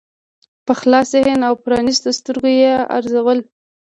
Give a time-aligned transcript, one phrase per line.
[0.65, 3.39] په خلاص ذهن او پرانیستو سترګو یې ارزول.